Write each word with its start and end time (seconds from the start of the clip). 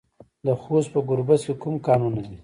د 0.45 0.47
خوست 0.61 0.89
په 0.93 0.99
ګربز 1.09 1.41
کې 1.47 1.53
کوم 1.61 1.75
کانونه 1.87 2.19
دي؟ 2.27 2.35